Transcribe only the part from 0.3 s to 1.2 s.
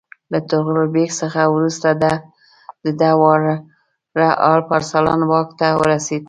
له طغرل بیګ